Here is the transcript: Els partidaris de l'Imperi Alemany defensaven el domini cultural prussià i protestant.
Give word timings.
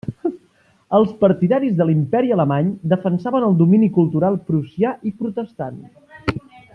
Els 0.99 1.11
partidaris 1.19 1.75
de 1.81 1.85
l'Imperi 1.89 2.33
Alemany 2.37 2.71
defensaven 2.95 3.47
el 3.49 3.59
domini 3.63 3.91
cultural 4.01 4.39
prussià 4.51 4.97
i 5.11 5.17
protestant. 5.23 5.81